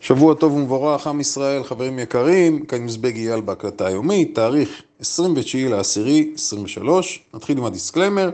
[0.00, 6.30] שבוע טוב ומבורך, עם ישראל, חברים יקרים, כאן מזבוג אייל בהקלטה היומית, תאריך 29 לעשירי
[6.34, 8.30] 23, נתחיל עם הדיסקליימר.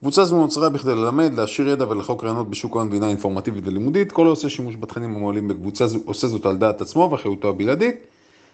[0.00, 4.12] קבוצה זו נוצרה בכדי ללמד, להעשיר ידע ולחלוק רעיונות בשוק ההון בצורה אינפורמטיבית ולימודית.
[4.12, 7.96] כל העושה שימוש בתכנים המועלים בקבוצה זו עושה זאת על דעת עצמו ואחריותו הבלעדית.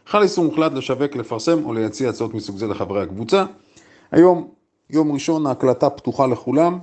[0.07, 3.45] חל איסור מוחלט לשווק, לפרסם או להציע הצעות מסוג זה לחברי הקבוצה.
[4.13, 4.49] היום,
[4.91, 6.79] יום ראשון, ההקלטה פתוחה לכולם,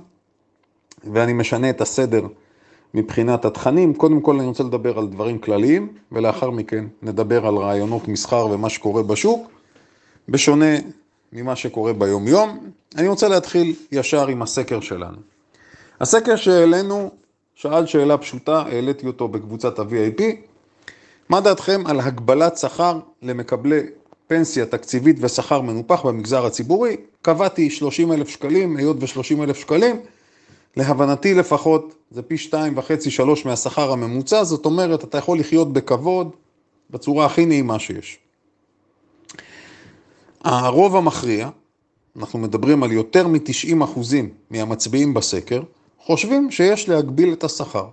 [1.12, 2.22] ואני משנה את הסדר.
[2.94, 3.94] מבחינת התכנים.
[3.94, 8.68] קודם כל אני רוצה לדבר על דברים כלליים, ולאחר מכן נדבר על רעיונות מסחר ומה
[8.68, 9.50] שקורה בשוק,
[10.28, 10.76] בשונה
[11.32, 12.58] ממה שקורה ביום-יום.
[12.96, 15.16] אני רוצה להתחיל ישר עם הסקר שלנו.
[16.00, 17.10] הסקר שהעלינו
[17.54, 20.22] שאל שאלה פשוטה, העליתי אותו בקבוצת ה-VIP.
[21.28, 23.80] מה דעתכם על הגבלת שכר למקבלי
[24.26, 26.96] פנסיה תקציבית ושכר מנופח במגזר הציבורי?
[27.22, 29.96] קבעתי 30 אלף שקלים, היות ו-30 אלף שקלים.
[30.76, 36.30] להבנתי לפחות, זה פי שתיים וחצי, שלוש מהשכר הממוצע, זאת אומרת, אתה יכול לחיות בכבוד
[36.90, 38.18] בצורה הכי נעימה שיש.
[40.44, 41.48] הרוב המכריע,
[42.16, 45.62] אנחנו מדברים על יותר מ-90 אחוזים מהמצביעים בסקר,
[45.98, 47.88] חושבים שיש להגביל את השכר.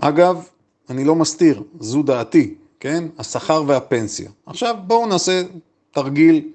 [0.00, 0.48] אגב,
[0.90, 3.04] אני לא מסתיר, זו דעתי, כן?
[3.18, 4.30] השכר והפנסיה.
[4.46, 5.42] עכשיו בואו נעשה
[5.90, 6.48] תרגיל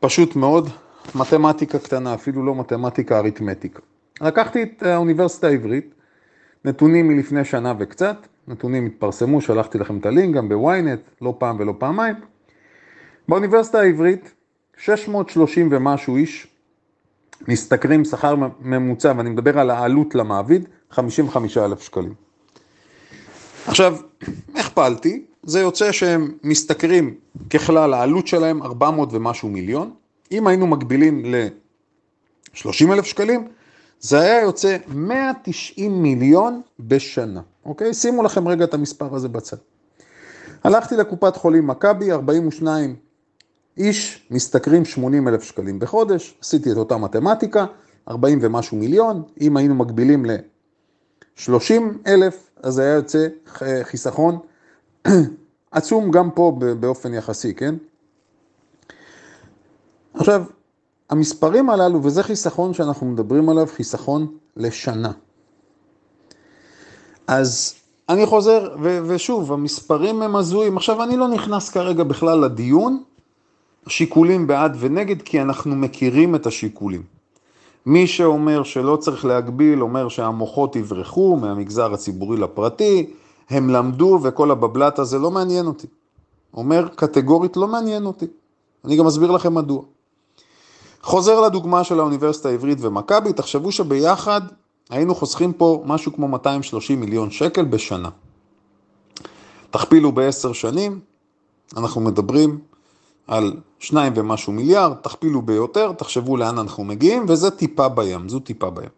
[0.00, 0.68] פשוט מאוד,
[1.14, 3.80] מתמטיקה קטנה, אפילו לא מתמטיקה אריתמטיקה.
[4.20, 5.94] לקחתי את האוניברסיטה העברית,
[6.64, 8.16] נתונים מלפני שנה וקצת,
[8.48, 12.14] נתונים התפרסמו, שלחתי לכם את הלינק גם בוויינט, לא פעם ולא פעמיים.
[13.28, 14.32] באוניברסיטה העברית,
[14.76, 16.46] 630 ומשהו איש
[17.48, 22.14] משתכרים שכר ממוצע, ואני מדבר על העלות למעביד, 55 אלף שקלים.
[23.66, 23.96] עכשיו,
[24.56, 25.24] איך פעלתי?
[25.42, 27.14] זה יוצא שהם משתכרים
[27.50, 29.90] ככלל, העלות שלהם 400 ומשהו מיליון,
[30.32, 33.48] אם היינו מגבילים ל-30 אלף שקלים,
[34.00, 37.94] זה היה יוצא 190 מיליון בשנה, אוקיי?
[37.94, 39.56] שימו לכם רגע את המספר הזה בצד.
[40.64, 42.96] הלכתי לקופת חולים מכבי, 42
[43.76, 47.66] איש משתכרים 80 אלף שקלים בחודש, עשיתי את אותה מתמטיקה,
[48.08, 51.72] 40 ומשהו מיליון, אם היינו מגבילים ל-30
[52.06, 53.26] אלף, אז היה יוצא
[53.82, 54.38] חיסכון
[55.70, 57.74] עצום גם פה באופן יחסי, כן?
[60.14, 60.44] עכשיו,
[61.10, 65.12] המספרים הללו, וזה חיסכון שאנחנו מדברים עליו, חיסכון לשנה.
[67.26, 67.74] אז
[68.08, 70.76] אני חוזר, ו- ושוב, המספרים הם הזויים.
[70.76, 73.02] עכשיו, אני לא נכנס כרגע בכלל לדיון,
[73.86, 77.02] שיקולים בעד ונגד, כי אנחנו מכירים את השיקולים.
[77.86, 83.10] מי שאומר שלא צריך להגביל, אומר שהמוחות יברחו מהמגזר הציבורי לפרטי,
[83.50, 85.86] הם למדו וכל הבבלת הזה לא מעניין אותי.
[86.54, 88.26] אומר קטגורית לא מעניין אותי.
[88.84, 89.82] אני גם אסביר לכם מדוע.
[91.02, 94.40] חוזר לדוגמה של האוניברסיטה העברית ומכבי, תחשבו שביחד
[94.90, 98.08] היינו חוסכים פה משהו כמו 230 מיליון שקל בשנה.
[99.70, 101.00] תכפילו בעשר שנים,
[101.76, 102.58] אנחנו מדברים
[103.26, 108.70] על שניים ומשהו מיליארד, תכפילו ביותר, תחשבו לאן אנחנו מגיעים, וזה טיפה בים, זו טיפה
[108.70, 108.88] בים.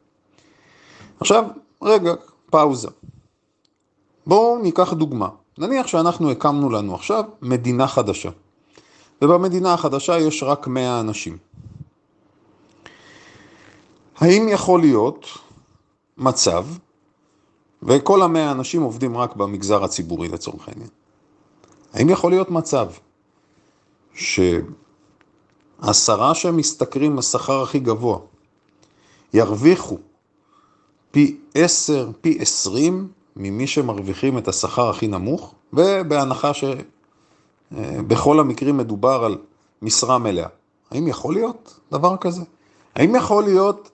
[1.20, 1.44] עכשיו,
[1.82, 2.14] רגע,
[2.50, 2.88] פאוזה.
[4.26, 5.28] בואו ניקח דוגמה.
[5.58, 8.30] נניח שאנחנו הקמנו לנו עכשיו מדינה חדשה,
[9.22, 11.53] ובמדינה החדשה יש רק 100 אנשים.
[14.16, 15.26] האם יכול להיות
[16.18, 16.66] מצב,
[17.82, 20.88] וכל המאה אנשים עובדים רק במגזר הציבורי לצורך העניין,
[21.92, 22.88] האם יכול להיות מצב
[25.82, 28.18] שעשרה שמשתכרים השכר הכי גבוה
[29.34, 29.98] ירוויחו
[31.10, 39.38] פי עשר, פי עשרים ממי שמרוויחים את השכר הכי נמוך, ובהנחה שבכל המקרים מדובר על
[39.82, 40.48] משרה מלאה.
[40.90, 42.42] האם יכול להיות דבר כזה?
[42.94, 43.90] האם יכול להיות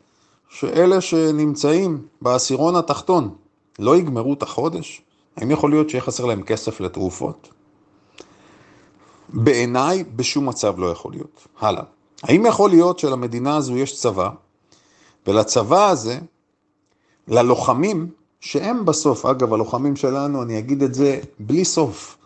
[0.50, 3.34] שאלה שנמצאים בעשירון התחתון
[3.78, 5.02] לא יגמרו את החודש?
[5.36, 7.48] האם יכול להיות שיהיה חסר להם כסף לתרופות?
[9.28, 11.46] בעיניי בשום מצב לא יכול להיות.
[11.60, 11.82] הלאה.
[12.22, 14.30] האם יכול להיות שלמדינה הזו יש צבא,
[15.26, 16.18] ולצבא הזה,
[17.28, 18.08] ללוחמים,
[18.40, 22.16] שהם בסוף, אגב, הלוחמים שלנו, אני אגיד את זה בלי סוף,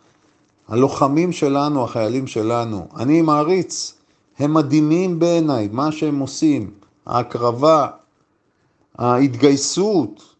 [0.68, 3.94] הלוחמים שלנו, החיילים שלנו, אני מעריץ,
[4.38, 6.70] הם מדהימים בעיניי, מה שהם עושים,
[7.06, 7.88] ההקרבה,
[8.98, 10.34] ההתגייסות,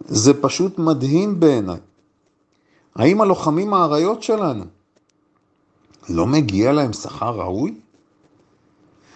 [0.00, 1.78] זה פשוט מדהים בעיניי.
[2.96, 4.64] האם הלוחמים האריות שלנו,
[6.08, 7.74] לא מגיע להם שכר ראוי?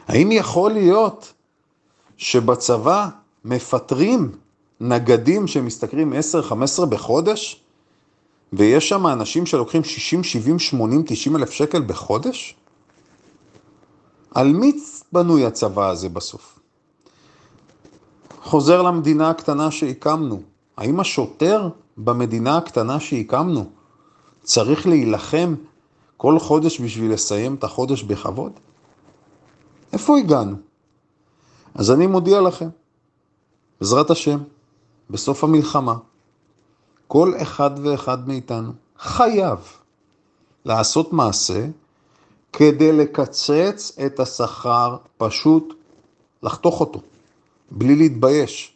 [0.06, 1.32] האם יכול להיות
[2.16, 3.08] שבצבא
[3.44, 4.32] מפטרים
[4.80, 6.12] נגדים שמשתכרים
[6.82, 7.60] 10-15 בחודש,
[8.52, 12.56] ויש שם אנשים שלוקחים 60, 70, 80, 90 אלף שקל בחודש?
[14.34, 14.72] על מי
[15.12, 16.58] בנוי הצבא הזה בסוף?
[18.44, 20.42] חוזר למדינה הקטנה שהקמנו.
[20.76, 23.66] האם השוטר במדינה הקטנה שהקמנו
[24.42, 25.54] צריך להילחם
[26.16, 28.52] כל חודש בשביל לסיים את החודש בכבוד?
[29.92, 30.56] איפה הגענו?
[31.74, 32.68] אז אני מודיע לכם,
[33.80, 34.38] בעזרת השם,
[35.10, 35.94] בסוף המלחמה,
[37.08, 39.58] כל אחד ואחד מאיתנו חייב
[40.64, 41.66] לעשות מעשה
[42.52, 45.74] כדי לקצץ את השכר, פשוט
[46.42, 47.00] לחתוך אותו,
[47.74, 48.74] בלי להתבייש.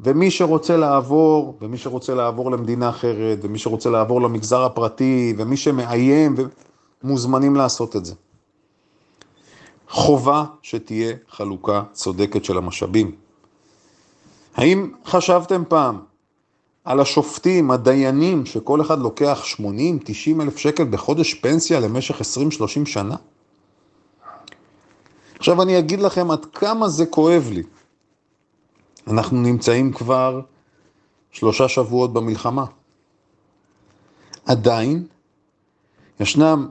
[0.00, 6.34] ומי שרוצה לעבור, ומי שרוצה לעבור למדינה אחרת, ומי שרוצה לעבור למגזר הפרטי, ומי שמאיים,
[7.02, 8.14] מוזמנים לעשות את זה.
[9.88, 13.14] חובה שתהיה חלוקה צודקת של המשאבים.
[14.54, 15.98] האם חשבתם פעם
[16.84, 19.62] על השופטים, הדיינים, שכל אחד לוקח 80-90
[20.42, 22.24] אלף שקל בחודש פנסיה למשך 20-30
[22.84, 23.16] שנה?
[25.38, 27.62] עכשיו אני אגיד לכם עד כמה זה כואב לי.
[29.08, 30.40] אנחנו נמצאים כבר
[31.30, 32.64] שלושה שבועות במלחמה.
[34.46, 35.06] עדיין
[36.20, 36.68] ישנם,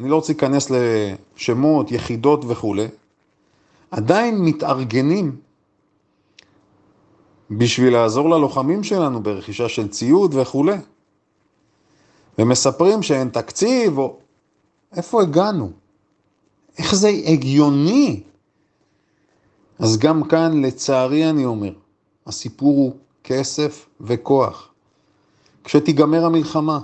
[0.00, 2.86] אני לא רוצה להיכנס לשמות, יחידות וכולי,
[3.90, 5.36] עדיין מתארגנים
[7.50, 10.76] בשביל לעזור ללוחמים שלנו ברכישה של ציוד וכולי.
[12.38, 14.16] ומספרים שאין תקציב, או...
[14.96, 15.70] איפה הגענו?
[16.78, 18.22] איך זה הגיוני?
[19.78, 21.72] אז גם כאן, לצערי אני אומר,
[22.26, 22.92] הסיפור הוא
[23.24, 24.68] כסף וכוח.
[25.64, 26.78] כשתיגמר המלחמה,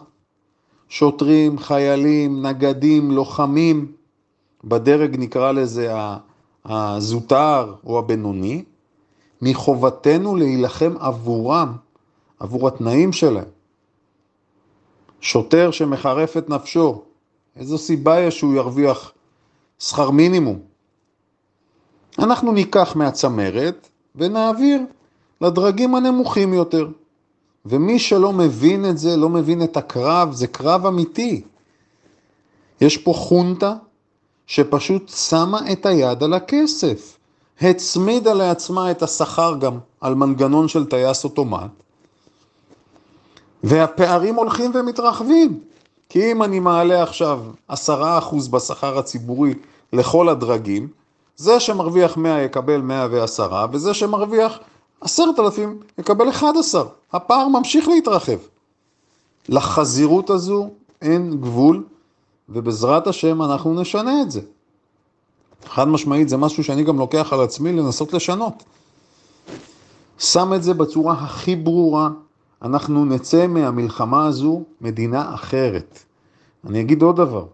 [0.88, 3.93] שוטרים, חיילים, נגדים, לוחמים,
[4.64, 5.93] בדרג נקרא לזה
[6.64, 8.64] הזוטר או הבינוני,
[9.43, 11.76] מחובתנו להילחם עבורם,
[12.40, 13.49] עבור התנאים שלהם.
[15.20, 17.02] שוטר שמחרף את נפשו,
[17.56, 19.12] איזו סיבה יש שהוא ירוויח
[19.79, 20.74] שכר מינימום?
[22.19, 24.81] אנחנו ניקח מהצמרת ונעביר
[25.40, 26.88] לדרגים הנמוכים יותר.
[27.66, 31.43] ומי שלא מבין את זה, לא מבין את הקרב, זה קרב אמיתי.
[32.81, 33.75] יש פה חונטה
[34.46, 37.16] שפשוט שמה את היד על הכסף.
[37.61, 41.70] הצמידה לעצמה את השכר גם על מנגנון של טייס אוטומט,
[43.64, 45.61] והפערים הולכים ומתרחבים.
[46.08, 49.55] כי אם אני מעלה עכשיו עשרה אחוז בשכר הציבורי
[49.93, 50.88] לכל הדרגים,
[51.36, 54.58] זה שמרוויח 100 יקבל 110, וזה שמרוויח
[55.00, 56.84] 10,000 יקבל 11.
[57.12, 58.38] הפער ממשיך להתרחב.
[59.48, 60.70] לחזירות הזו
[61.02, 61.84] אין גבול,
[62.48, 64.40] ובעזרת השם אנחנו נשנה את זה.
[65.66, 68.64] חד משמעית זה משהו שאני גם לוקח על עצמי לנסות לשנות.
[70.19, 72.08] שם את זה בצורה הכי ברורה,
[72.62, 75.98] אנחנו נצא מהמלחמה הזו מדינה אחרת.
[76.66, 77.46] אני אגיד עוד דבר,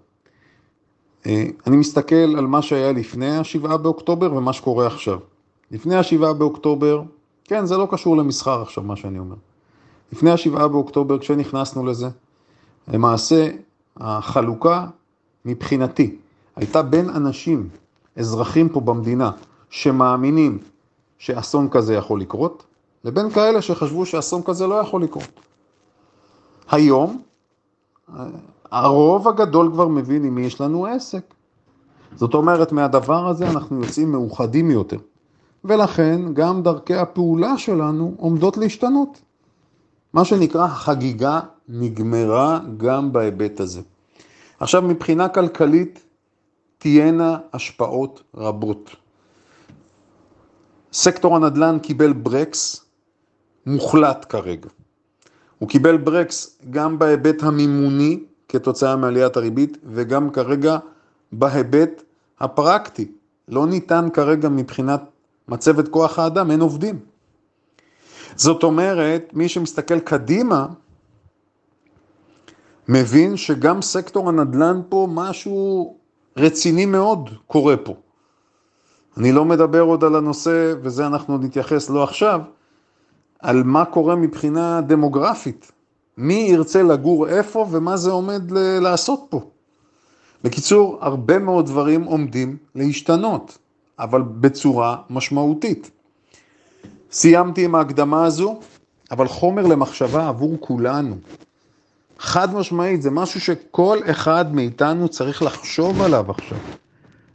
[1.27, 5.19] אני מסתכל על מה שהיה לפני השבעה באוקטובר ומה שקורה עכשיו.
[5.71, 7.03] לפני השבעה באוקטובר,
[7.45, 9.37] כן, זה לא קשור למסחר עכשיו, מה שאני אומר.
[10.13, 12.09] לפני השבעה באוקטובר, כשנכנסנו לזה,
[12.89, 13.51] למעשה
[13.97, 14.87] החלוקה
[15.45, 16.17] מבחינתי
[16.57, 17.69] הייתה בין אנשים
[18.17, 19.31] אזרחים פה במדינה
[19.71, 20.59] שמאמינים
[21.19, 22.65] שאסון כזה יכול לקרות,
[23.05, 25.41] לבין כאלה שחשבו שאסון כזה לא יכול לקרות.
[26.71, 27.23] היום,
[28.71, 31.35] הרוב הגדול כבר מבין עם מי יש לנו עסק.
[32.17, 34.99] זאת אומרת, מהדבר הזה אנחנו יוצאים מאוחדים יותר.
[35.65, 39.21] ולכן גם דרכי הפעולה שלנו עומדות להשתנות.
[40.13, 43.81] מה שנקרא החגיגה נגמרה גם בהיבט הזה.
[44.61, 46.03] עכשיו, מבחינה כלכלית,
[46.79, 48.91] תהיינה השפעות רבות.
[50.93, 52.85] סקטור הנדל"ן קיבל ברקס
[53.67, 54.69] מוחלט כרגע.
[55.59, 60.79] הוא קיבל ברקס גם בהיבט המימוני כתוצאה מעליית הריבית וגם כרגע
[61.33, 62.03] בהיבט
[62.41, 63.13] הפרקטי.
[63.49, 65.03] לא ניתן כרגע מבחינת
[65.49, 66.99] מצבת כוח האדם, אין עובדים.
[68.37, 70.67] זאת אומרת, מי שמסתכל קדימה,
[72.89, 75.97] מבין שגם סקטור הנדל"ן פה משהו
[76.37, 77.95] רציני מאוד קורה פה.
[79.17, 82.41] אני לא מדבר עוד על הנושא, וזה אנחנו נתייחס לא עכשיו,
[83.39, 85.73] על מה קורה מבחינה דמוגרפית.
[86.21, 89.51] מי ירצה לגור איפה ומה זה עומד ל- לעשות פה.
[90.45, 93.59] בקיצור, הרבה מאוד דברים עומדים להשתנות,
[93.99, 95.91] אבל בצורה משמעותית.
[97.13, 98.61] סיימתי עם ההקדמה הזו,
[99.11, 101.17] אבל חומר למחשבה עבור כולנו.
[102.19, 106.59] חד משמעית, זה משהו שכל אחד מאיתנו צריך לחשוב עליו עכשיו.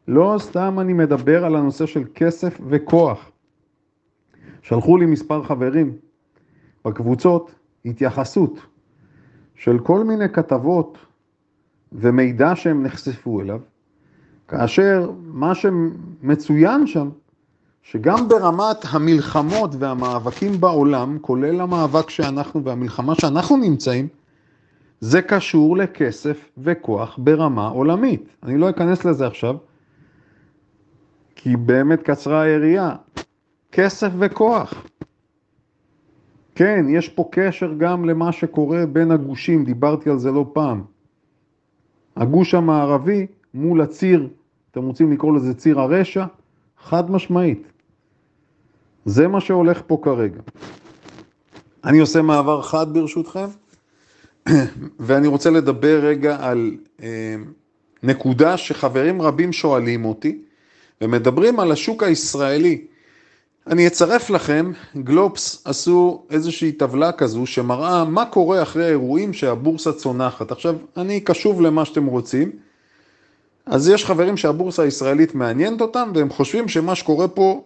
[0.07, 3.31] לא סתם אני מדבר על הנושא של כסף וכוח.
[4.61, 5.95] שלחו לי מספר חברים
[6.85, 7.51] בקבוצות
[7.85, 8.59] התייחסות
[9.55, 10.97] של כל מיני כתבות
[11.91, 13.59] ומידע שהם נחשפו אליו,
[14.47, 17.09] כאשר מה שמצוין שם,
[17.83, 24.07] שגם ברמת המלחמות והמאבקים בעולם, כולל המאבק שאנחנו והמלחמה שאנחנו נמצאים,
[24.99, 28.35] זה קשור לכסף וכוח ברמה עולמית.
[28.43, 29.55] אני לא אכנס לזה עכשיו,
[31.35, 32.95] כי באמת קצרה היריעה.
[33.71, 34.73] כסף וכוח.
[36.55, 40.83] כן, יש פה קשר גם למה שקורה בין הגושים, דיברתי על זה לא פעם.
[42.15, 44.29] הגוש המערבי מול הציר,
[44.71, 46.25] אתם רוצים לקרוא לזה ציר הרשע?
[46.83, 47.67] חד משמעית.
[49.05, 50.39] זה מה שהולך פה כרגע.
[51.83, 53.45] אני עושה מעבר חד ברשותכם,
[54.99, 56.71] ואני רוצה לדבר רגע על
[57.03, 57.35] אה,
[58.03, 60.41] נקודה שחברים רבים שואלים אותי,
[61.01, 62.85] ומדברים על השוק הישראלי.
[63.67, 70.51] אני אצרף לכם, גלובס עשו איזושהי טבלה כזו שמראה מה קורה אחרי האירועים שהבורסה צונחת.
[70.51, 72.51] עכשיו, אני קשוב למה שאתם רוצים,
[73.65, 77.63] אז יש חברים שהבורסה הישראלית מעניינת אותם, והם חושבים שמה שקורה פה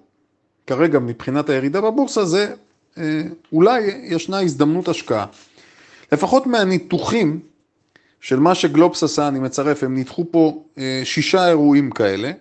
[0.68, 2.54] כרגע מבחינת הירידה בבורסה זה
[2.98, 3.22] אה,
[3.54, 5.26] אולי ישנה הזדמנות השקעה.
[6.12, 7.40] לפחות מהניתוחים
[8.22, 12.32] של מה שגלובס עשה, אני מצרף, הם ניתחו פה אה, שישה אירועים כאלה.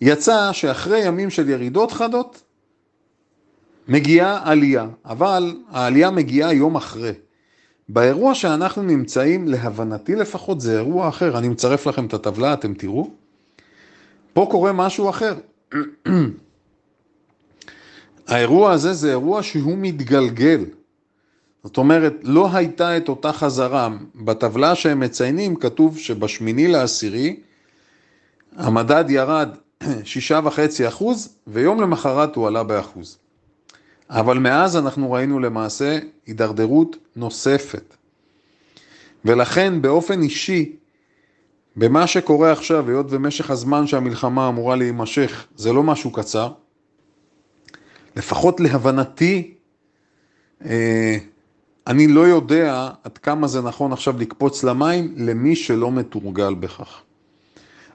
[0.00, 2.42] יצא שאחרי ימים של ירידות חדות,
[3.88, 7.12] מגיעה עלייה, אבל העלייה מגיעה יום אחרי.
[7.88, 11.38] באירוע שאנחנו נמצאים, להבנתי לפחות, זה אירוע אחר.
[11.38, 13.10] אני מצרף לכם את הטבלה, אתם תראו.
[14.32, 15.34] פה קורה משהו אחר.
[18.28, 20.64] האירוע הזה זה אירוע שהוא מתגלגל.
[21.64, 23.88] זאת אומרת, לא הייתה את אותה חזרה.
[24.14, 27.36] בטבלה שהם מציינים כתוב שבשמיני לעשירי
[28.56, 29.48] המדד ירד
[30.04, 33.18] שישה וחצי אחוז, ויום למחרת הוא עלה באחוז.
[34.10, 37.94] אבל מאז אנחנו ראינו למעשה הידרדרות נוספת.
[39.24, 40.76] ולכן באופן אישי,
[41.76, 46.52] במה שקורה עכשיו, היות ומשך הזמן שהמלחמה אמורה להימשך, זה לא משהו קצר,
[48.16, 49.54] לפחות להבנתי,
[50.64, 51.16] אה,
[51.86, 57.02] אני לא יודע עד כמה זה נכון עכשיו לקפוץ למים למי שלא מתורגל בכך.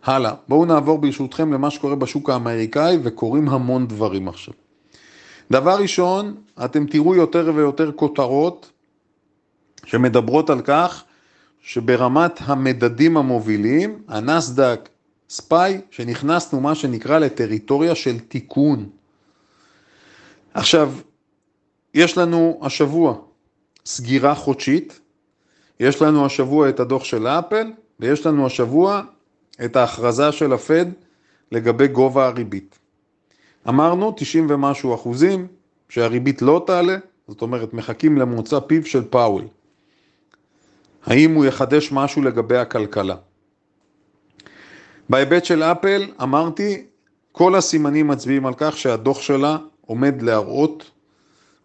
[0.05, 4.53] הלאה, בואו נעבור ברשותכם למה שקורה בשוק האמריקאי וקורים המון דברים עכשיו.
[5.51, 6.35] דבר ראשון,
[6.65, 8.71] אתם תראו יותר ויותר כותרות
[9.85, 11.03] שמדברות על כך
[11.61, 14.89] שברמת המדדים המובילים, הנסדק
[15.29, 18.89] ספיי, שנכנסנו מה שנקרא לטריטוריה של תיקון.
[20.53, 20.93] עכשיו,
[21.93, 23.15] יש לנו השבוע
[23.85, 24.99] סגירה חודשית,
[25.79, 29.01] יש לנו השבוע את הדוח של אפל, ויש לנו השבוע
[29.65, 30.85] את ההכרזה של הפד
[31.51, 32.79] לגבי גובה הריבית.
[33.69, 35.47] אמרנו 90 ומשהו אחוזים
[35.89, 36.97] שהריבית לא תעלה,
[37.27, 39.43] זאת אומרת מחכים למוצא פיו של פאוול.
[41.05, 43.15] האם הוא יחדש משהו לגבי הכלכלה?
[45.09, 46.85] בהיבט של אפל אמרתי,
[47.31, 50.91] כל הסימנים מצביעים על כך שהדוח שלה עומד להראות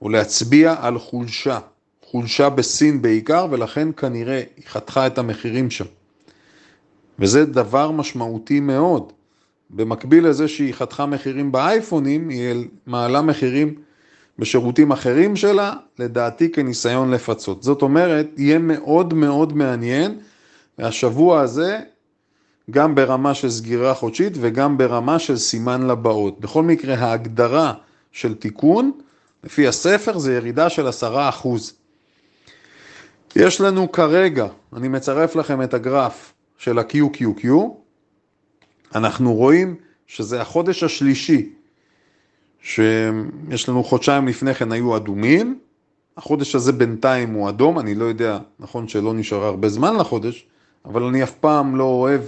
[0.02, 1.58] או להצביע על חולשה,
[2.04, 5.84] חולשה בסין בעיקר, ולכן כנראה היא חתכה את המחירים שם.
[7.20, 9.12] וזה דבר משמעותי מאוד.
[9.70, 13.74] במקביל לזה שהיא חתכה מחירים באייפונים, היא מעלה מחירים
[14.38, 17.62] בשירותים אחרים שלה, לדעתי כניסיון לפצות.
[17.62, 20.18] זאת אומרת, יהיה מאוד מאוד מעניין,
[20.78, 21.78] והשבוע הזה,
[22.70, 26.40] גם ברמה של סגירה חודשית וגם ברמה של סימן לבאות.
[26.40, 27.72] בכל מקרה, ההגדרה
[28.12, 28.92] של תיקון,
[29.44, 31.72] לפי הספר, זה ירידה של עשרה אחוז.
[33.36, 34.46] יש לנו כרגע,
[34.76, 37.46] אני מצרף לכם את הגרף של ה-QQQ,
[38.94, 39.76] אנחנו רואים
[40.06, 41.48] שזה החודש השלישי,
[42.62, 45.58] שיש לנו חודשיים לפני כן היו אדומים,
[46.16, 50.46] החודש הזה בינתיים הוא אדום, אני לא יודע, נכון שלא נשאר הרבה זמן לחודש,
[50.84, 52.20] אבל אני אף פעם לא אוהב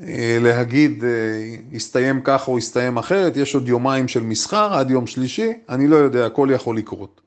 [0.00, 5.06] אה, להגיד אה, הסתיים כך או הסתיים אחרת, יש עוד יומיים של מסחר עד יום
[5.06, 7.20] שלישי, אני לא יודע, הכל יכול לקרות.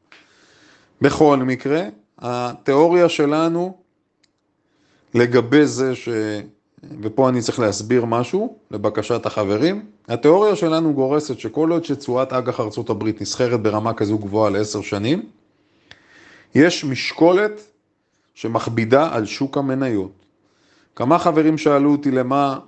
[1.01, 1.83] בכל מקרה,
[2.19, 3.82] התיאוריה שלנו
[5.13, 6.09] לגבי זה ש...
[7.01, 9.85] ופה אני צריך להסביר משהו לבקשת החברים.
[10.07, 15.25] התיאוריה שלנו גורסת שכל עוד שתשואת אג"ח ארצות הברית נסחרת ברמה כזו גבוהה לעשר שנים,
[16.55, 17.61] יש משקולת
[18.33, 20.11] שמכבידה על שוק המניות.
[20.95, 22.59] כמה חברים שאלו אותי למה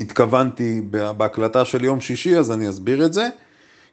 [0.00, 0.80] התכוונתי
[1.16, 3.28] בהקלטה של יום שישי, אז אני אסביר את זה.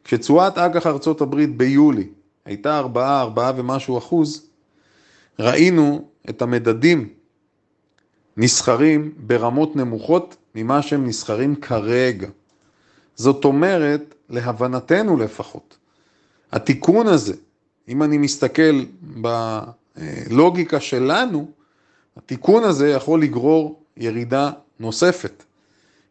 [0.03, 2.07] כשתשואת אג"ח ארצות הברית ביולי
[2.45, 4.47] הייתה 4, 4 ומשהו אחוז,
[5.39, 7.09] ראינו את המדדים
[8.37, 12.27] נסחרים ברמות נמוכות ממה שהם נסחרים כרגע.
[13.15, 15.77] זאת אומרת, להבנתנו לפחות,
[16.51, 17.33] התיקון הזה,
[17.87, 21.47] אם אני מסתכל בלוגיקה שלנו,
[22.17, 25.43] התיקון הזה יכול לגרור ירידה נוספת.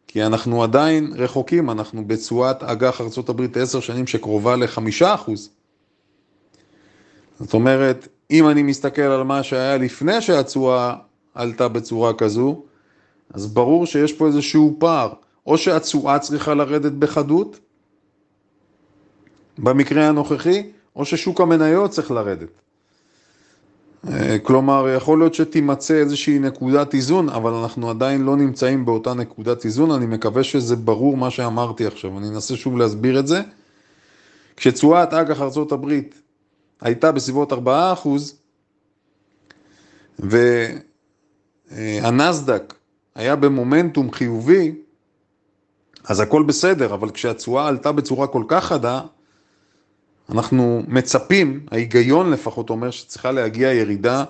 [0.07, 5.49] כי אנחנו עדיין רחוקים, אנחנו בתשואת אג"ח ארה"ב עשר שנים שקרובה לחמישה אחוז.
[7.39, 10.95] זאת אומרת, אם אני מסתכל על מה שהיה לפני שהתשואה
[11.33, 12.61] עלתה בצורה כזו,
[13.33, 15.13] אז ברור שיש פה איזשהו פער.
[15.47, 17.59] או שהתשואה צריכה לרדת בחדות,
[19.57, 20.63] במקרה הנוכחי,
[20.95, 22.49] או ששוק המניות צריך לרדת.
[24.07, 29.65] אה, כלומר, יכול להיות שתימצא איזושהי נקודת איזון, אבל אנחנו עדיין לא נמצאים באותה נקודת
[29.65, 33.41] איזון, אני מקווה שזה ברור מה שאמרתי עכשיו, אני אנסה שוב להסביר את זה.
[34.57, 36.21] כשתשואת אג"ח הברית
[36.81, 37.55] הייתה בסביבות 4%,
[41.71, 42.73] והנסדק
[43.15, 44.75] היה במומנטום חיובי,
[46.05, 49.01] אז הכל בסדר, אבל כשהתשואה עלתה בצורה כל כך חדה,
[50.29, 54.23] אנחנו מצפים, ההיגיון לפחות אומר שצריכה להגיע ירידה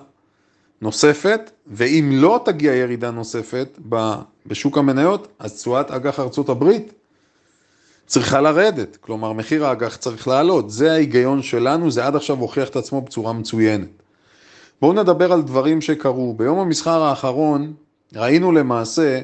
[0.82, 3.78] נוספת, ואם לא תגיע ירידה נוספת
[4.46, 6.92] בשוק המניות, אז תשואת אג"ח ארצות הברית
[8.06, 12.76] צריכה לרדת, כלומר מחיר האג"ח צריך לעלות, זה ההיגיון שלנו, זה עד עכשיו הוכיח את
[12.76, 14.01] עצמו בצורה מצוינת.
[14.82, 16.34] בואו נדבר על דברים שקרו.
[16.34, 17.74] ביום המסחר האחרון
[18.14, 19.20] ראינו למעשה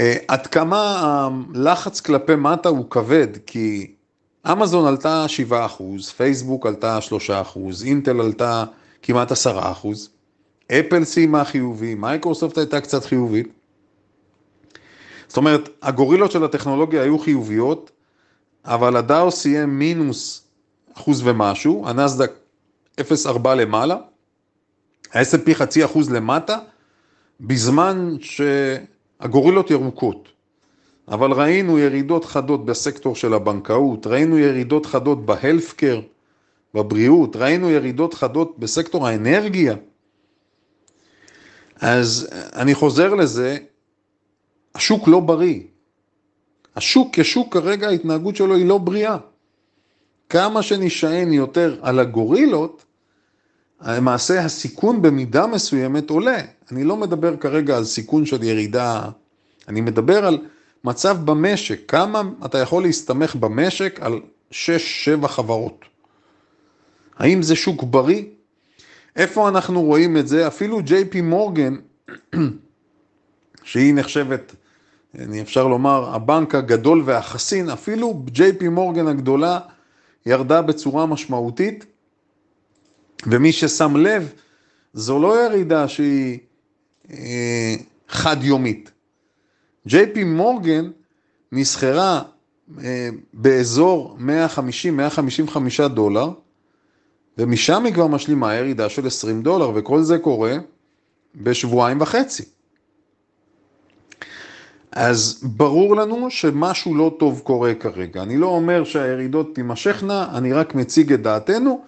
[0.00, 1.00] אה, עד כמה
[1.54, 3.94] הלחץ כלפי מטה הוא כבד, כי
[4.52, 5.54] אמזון עלתה 7%,
[6.16, 6.98] פייסבוק עלתה
[7.28, 8.64] 3%, אינטל עלתה
[9.02, 9.34] כמעט 10%,
[10.72, 13.48] אפל סיימה חיובי, מייקרוסופט הייתה קצת חיובית.
[15.28, 17.90] זאת אומרת, הגורילות של הטכנולוגיה היו חיוביות,
[18.64, 20.42] אבל הדאו סיים מינוס
[20.94, 22.32] אחוז ומשהו, הנסדק
[23.00, 23.96] 0.4 למעלה,
[25.14, 26.58] ה-S&P חצי אחוז למטה,
[27.40, 30.28] בזמן שהגורילות ירוקות.
[31.08, 36.00] אבל ראינו ירידות חדות בסקטור של הבנקאות, ראינו ירידות חדות בהלפקר,
[36.74, 39.74] בבריאות, ראינו ירידות חדות בסקטור האנרגיה.
[41.80, 43.56] אז אני חוזר לזה,
[44.74, 45.60] השוק לא בריא.
[46.76, 49.16] השוק כשוק כרגע ההתנהגות שלו היא לא בריאה.
[50.28, 52.84] כמה שנשען יותר על הגורילות,
[53.84, 56.38] למעשה הסיכון במידה מסוימת עולה.
[56.72, 59.08] אני לא מדבר כרגע על סיכון של ירידה,
[59.68, 60.38] אני מדבר על
[60.84, 64.20] מצב במשק, כמה אתה יכול להסתמך במשק על
[64.52, 64.54] 6-7
[65.28, 65.84] חברות.
[67.16, 68.22] האם זה שוק בריא?
[69.16, 70.46] איפה אנחנו רואים את זה?
[70.46, 71.76] אפילו ג'יי פי מורגן,
[73.64, 74.54] שהיא נחשבת,
[75.18, 79.58] אני אפשר לומר, הבנק הגדול והחסין, אפילו ג'יי פי מורגן הגדולה
[80.26, 81.84] ירדה בצורה משמעותית,
[83.26, 84.32] ומי ששם לב,
[84.92, 86.38] זו לא ירידה שהיא
[87.10, 87.74] אה,
[88.08, 88.90] חד-יומית.
[89.86, 90.90] ג'יי פי מורגן
[91.52, 92.22] נסחרה
[92.84, 94.18] אה, באזור
[95.48, 96.30] 150-155 דולר,
[97.38, 100.56] ומשם היא כבר משלימה ירידה של 20 דולר, וכל זה קורה
[101.34, 102.44] בשבועיים וחצי.
[104.92, 108.22] אז ברור לנו שמשהו לא טוב קורה כרגע.
[108.22, 111.84] אני לא אומר שהירידות תימשכנה, אני רק מציג את דעתנו,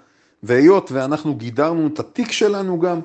[0.46, 3.00] והיות ואנחנו גידרנו את התיק שלנו גם,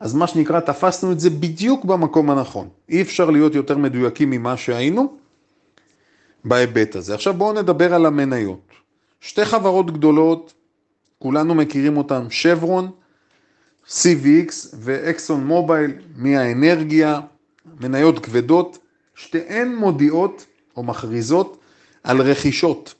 [0.00, 2.68] אז מה שנקרא, תפסנו את זה בדיוק במקום הנכון.
[2.88, 5.16] אי אפשר להיות יותר מדויקים ממה שהיינו
[6.44, 7.14] בהיבט הזה.
[7.14, 8.70] עכשיו בואו נדבר על המניות.
[9.20, 10.54] שתי חברות גדולות,
[11.18, 12.90] כולנו מכירים אותן, שברון,
[13.88, 17.20] CVX ואקסון מובייל מהאנרגיה,
[17.80, 18.78] מניות כבדות,
[19.14, 21.58] שתיהן מודיעות או מכריזות
[22.04, 22.94] על רכישות.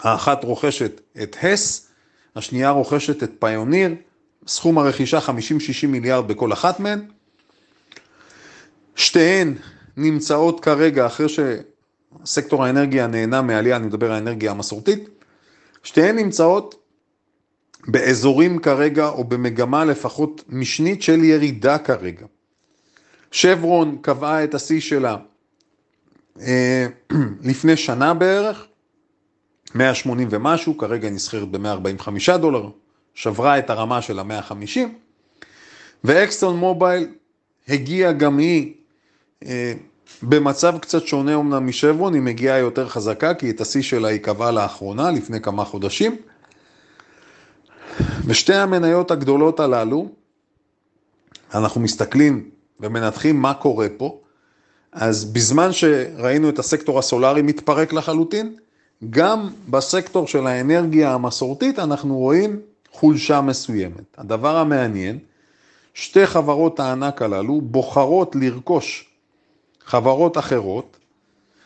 [0.00, 1.91] האחת רוכשת את הס,
[2.36, 3.94] השנייה רוכשת את פיוניר,
[4.46, 5.30] סכום הרכישה 50-60
[5.88, 7.00] מיליארד בכל אחת מהן.
[8.96, 9.54] שתיהן
[9.96, 15.08] נמצאות כרגע, אחרי שסקטור האנרגיה נהנה מעלייה, אני מדבר על האנרגיה המסורתית,
[15.82, 16.74] שתיהן נמצאות
[17.86, 22.26] באזורים כרגע, או במגמה לפחות משנית של ירידה כרגע.
[23.30, 25.16] שברון קבעה את השיא שלה
[26.40, 26.86] אה,
[27.50, 28.66] לפני שנה בערך,
[29.74, 32.68] 180 ומשהו, כרגע היא נסחרת ב-145 דולר,
[33.14, 34.78] שברה את הרמה של ה-150,
[36.04, 37.08] ואקסטון מובייל
[37.68, 38.74] הגיעה גם היא
[39.44, 39.72] אה,
[40.22, 44.50] במצב קצת שונה אמנם משברון, היא מגיעה יותר חזקה, כי את השיא שלה היא קבעה
[44.50, 46.16] לאחרונה, לפני כמה חודשים.
[48.26, 50.08] ושתי המניות הגדולות הללו,
[51.54, 54.20] אנחנו מסתכלים ומנתחים מה קורה פה,
[54.92, 58.56] אז בזמן שראינו את הסקטור הסולארי מתפרק לחלוטין,
[59.10, 62.60] גם בסקטור של האנרגיה המסורתית אנחנו רואים
[62.92, 64.18] חולשה מסוימת.
[64.18, 65.18] הדבר המעניין,
[65.94, 69.08] שתי חברות הענק הללו בוחרות לרכוש
[69.84, 70.96] חברות אחרות,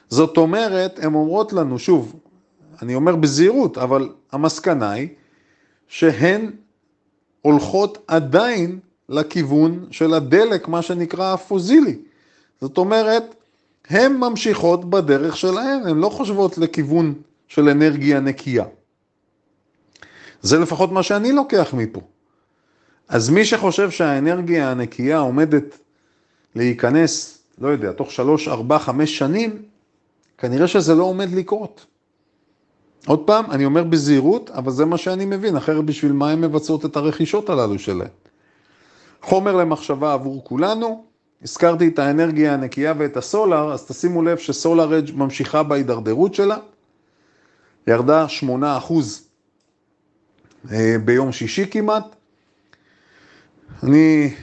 [0.09, 2.15] זאת אומרת, הן אומרות לנו, שוב,
[2.83, 5.09] אני אומר בזהירות, אבל המסקנה היא
[5.89, 6.51] שהן
[7.43, 11.99] הולכות עדיין לכיוון של הדלק, מה שנקרא הפוזילי.
[12.61, 13.35] זאת אומרת,
[13.91, 17.15] הן ממשיכות בדרך שלהן, הן לא חושבות לכיוון
[17.49, 18.65] של אנרגיה נקייה.
[20.43, 22.01] זה לפחות מה שאני לוקח מפה.
[23.09, 25.79] אז מי שחושב שהאנרגיה הנקייה עומדת
[26.55, 29.63] להיכנס, לא יודע, תוך שלוש, ארבע, חמש שנים,
[30.39, 31.87] כנראה שזה לא עומד לקרות.
[33.07, 36.85] עוד פעם, אני אומר בזהירות, אבל זה מה שאני מבין, אחרת בשביל מה הן מבצעות
[36.85, 38.09] את הרכישות הללו שלהן.
[39.23, 41.05] חומר למחשבה עבור כולנו,
[41.43, 46.57] הזכרתי את האנרגיה הנקייה ואת הסולר, אז תשימו לב שסולר אג' ממשיכה בהידרדרות שלה,
[47.87, 48.93] ירדה 8%
[50.73, 52.05] אה, ביום שישי כמעט.
[53.83, 54.35] אני,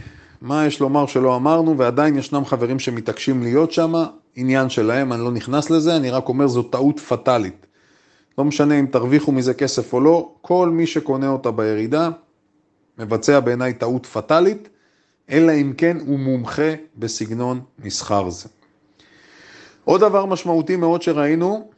[0.42, 3.94] מה יש לומר שלא אמרנו, ועדיין ישנם חברים שמתעקשים להיות שם,
[4.36, 7.66] עניין שלהם, אני לא נכנס לזה, אני רק אומר זו טעות פטאלית.
[8.38, 12.10] לא משנה אם תרוויחו מזה כסף או לא, כל מי שקונה אותה בירידה
[12.98, 14.70] מבצע בעיניי טעות פטאלית,
[15.30, 18.50] אלא אם כן הוא מומחה בסגנון מסחר זה.
[19.84, 21.70] עוד דבר משמעותי מאוד שראינו,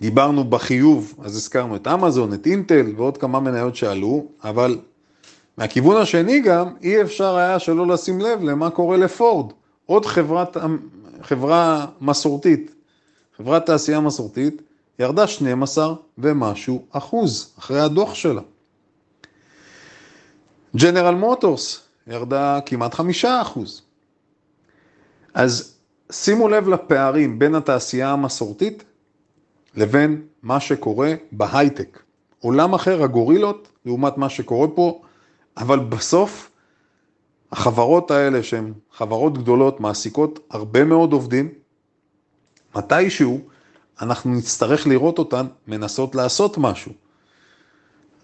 [0.00, 4.78] דיברנו בחיוב, אז הזכרנו את אמזון, את אינטל ועוד כמה מניות שעלו, אבל
[5.58, 9.52] מהכיוון השני גם, אי אפשר היה שלא לשים לב למה קורה לפורד,
[9.86, 10.56] עוד חברת,
[11.22, 12.74] חברה מסורתית,
[13.36, 14.62] חברת תעשייה מסורתית,
[14.98, 18.42] ירדה 12 ומשהו אחוז אחרי הדוח שלה.
[20.76, 23.82] ג'נרל מוטורס ירדה כמעט חמישה אחוז.
[25.34, 25.78] אז
[26.12, 28.84] שימו לב לפערים בין התעשייה המסורתית
[29.74, 32.02] לבין מה שקורה בהייטק.
[32.40, 35.02] עולם אחר, הגורילות, לעומת מה שקורה פה,
[35.56, 36.50] אבל בסוף
[37.52, 41.48] החברות האלה שהן חברות גדולות מעסיקות הרבה מאוד עובדים,
[42.76, 43.40] מתישהו
[44.02, 46.92] אנחנו נצטרך לראות אותן מנסות לעשות משהו.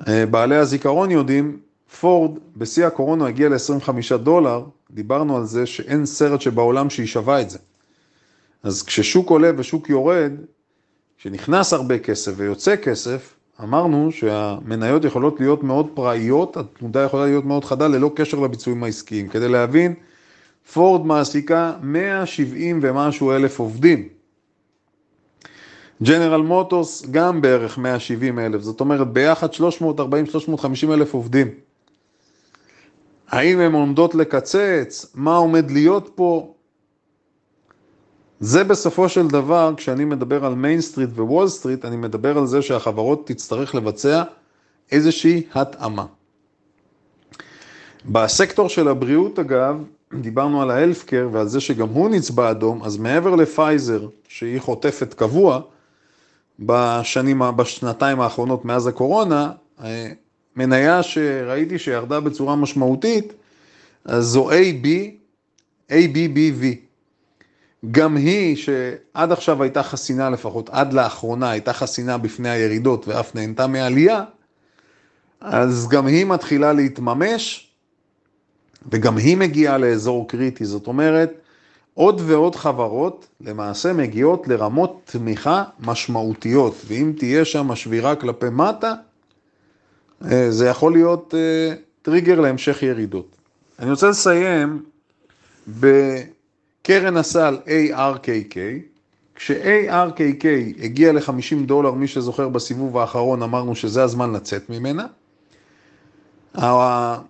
[0.09, 1.61] אה, בעלי הזיכרון יודעים,
[2.01, 7.59] פורד בשיא הקורונה הגיע ל-25 דולר, דיברנו על זה שאין סרט שבעולם שישווה את זה.
[8.63, 10.33] אז כששוק עולה ושוק יורד,
[11.19, 17.65] כשנכנס הרבה כסף ויוצא כסף, אמרנו שהמניות יכולות להיות מאוד פרועות, התנודה יכולה להיות מאוד
[17.65, 19.29] חדה ללא קשר לביצועים העסקיים.
[19.29, 19.95] כדי להבין,
[20.73, 24.09] פורד מעסיקה 170 ומשהו אלף עובדים.
[26.03, 31.49] ג'נרל מוטורס גם בערך 170 אלף, זאת אומרת ביחד 340-350 אלף עובדים.
[33.35, 35.07] האם הן עומדות לקצץ?
[35.15, 36.55] מה עומד להיות פה?
[38.41, 42.47] זה בסופו של דבר, כשאני מדבר על Main Street ו Wall Street, אני מדבר על
[42.47, 44.23] זה שהחברות תצטרך לבצע
[44.93, 46.07] איזושהי התאמה.
[48.05, 49.85] בסקטור של הבריאות אגב,
[50.21, 55.61] דיברנו על האלפקר ועל זה שגם הוא נצבע אדום, אז מעבר לפייזר, שהיא חוטפת קבוע,
[56.61, 59.53] בשנים, בשנתיים האחרונות מאז הקורונה,
[59.85, 60.13] אה,
[60.57, 63.33] מניה שראיתי שירדה בצורה משמעותית,
[64.05, 64.87] אז זו AB,
[65.91, 66.65] ABBV.
[67.91, 73.67] גם היא, שעד עכשיו הייתה חסינה לפחות, עד לאחרונה הייתה חסינה בפני הירידות ואף נהנתה
[73.67, 74.25] מעלייה,
[75.41, 77.71] אז גם היא מתחילה להתממש,
[78.93, 80.65] וגם היא מגיעה לאזור קריטי.
[80.65, 81.33] זאת אומרת,
[81.95, 88.95] עוד ועוד חברות למעשה מגיעות לרמות תמיכה משמעותיות, ואם תהיה שם שבירה כלפי מטה,
[90.49, 93.37] זה יכול להיות אה, טריגר להמשך ירידות.
[93.79, 94.83] אני רוצה לסיים
[95.69, 98.57] בקרן הסל ARKK,
[99.35, 100.47] כש-ARKK
[100.83, 105.07] הגיע ל-50 דולר, מי שזוכר בסיבוב האחרון אמרנו שזה הזמן לצאת ממנה.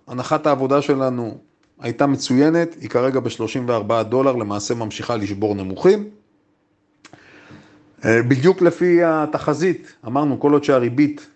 [0.07, 1.37] הנחת העבודה שלנו
[1.79, 6.09] הייתה מצוינת, היא כרגע ב-34 דולר, למעשה ממשיכה לשבור נמוכים.
[8.05, 11.27] אה, בדיוק לפי התחזית, אמרנו כל עוד שהריבית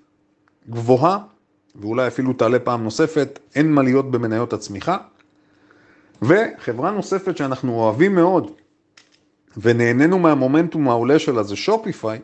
[0.69, 1.17] גבוהה,
[1.79, 4.97] ואולי אפילו תעלה פעם נוספת, אין מה להיות במניות הצמיחה.
[6.21, 8.51] וחברה נוספת שאנחנו אוהבים מאוד,
[9.57, 12.19] ונהנינו מהמומנטום העולה שלה זה שופיפיי,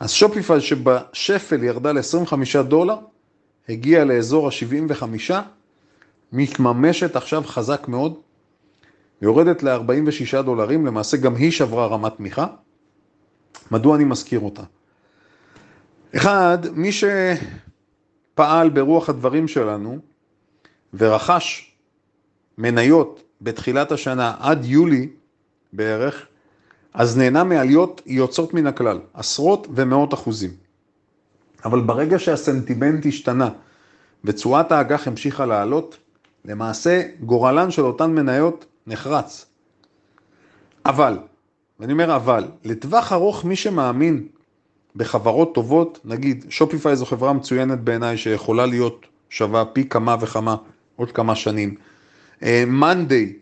[0.00, 2.96] אז שופיפיי שבשפל ירדה ל-25 דולר,
[3.68, 5.32] הגיעה לאזור ה-75,
[6.32, 8.14] מתממשת עכשיו חזק מאוד,
[9.22, 12.46] יורדת ל-46 דולרים, למעשה גם היא שברה רמת תמיכה.
[13.70, 14.62] מדוע אני מזכיר אותה?
[16.16, 16.90] אחד, מי
[18.32, 19.98] שפעל ברוח הדברים שלנו
[20.94, 21.74] ורכש
[22.58, 25.08] מניות בתחילת השנה עד יולי
[25.72, 26.26] בערך,
[26.94, 30.50] אז נהנה מעליות יוצאות מן הכלל, עשרות ומאות אחוזים.
[31.64, 33.48] אבל ברגע שהסנטימנט השתנה
[34.24, 35.98] ותשואת האג"ח המשיכה לעלות,
[36.44, 39.46] למעשה גורלן של אותן מניות נחרץ.
[40.86, 41.18] אבל,
[41.80, 44.28] ואני אומר אבל, לטווח ארוך מי שמאמין
[44.96, 50.56] בחברות טובות, נגיד שופיפיי זו חברה מצוינת בעיניי שיכולה להיות שווה פי כמה וכמה
[50.96, 51.74] עוד כמה שנים.
[52.66, 53.32] מאנדיי,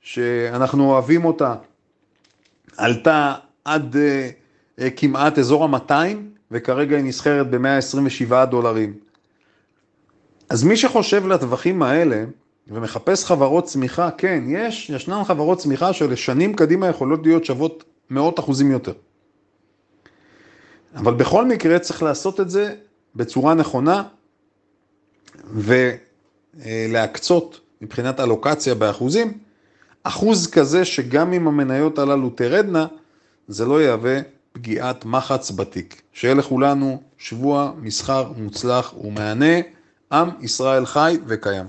[0.00, 1.54] שאנחנו אוהבים אותה
[2.76, 4.30] עלתה עד אה,
[4.80, 5.92] אה, כמעט אזור ה-200,
[6.50, 8.94] וכרגע היא נסחרת ב-127 דולרים.
[10.48, 12.24] אז מי שחושב לטווחים האלה,
[12.68, 18.70] ומחפש חברות צמיחה, כן, יש, ישנן חברות צמיחה שלשנים קדימה יכולות להיות שוות מאות אחוזים
[18.70, 18.92] יותר.
[20.96, 22.74] אבל בכל מקרה צריך לעשות את זה
[23.16, 24.02] בצורה נכונה
[26.54, 29.38] ולהקצות מבחינת אלוקציה באחוזים,
[30.02, 32.86] אחוז כזה שגם אם המניות הללו תרדנה,
[33.48, 34.18] זה לא יהווה
[34.52, 36.02] פגיעת מחץ בתיק.
[36.12, 39.56] שיהיה לכולנו שבוע מסחר מוצלח ומהנה,
[40.12, 41.66] עם ישראל חי וקיים.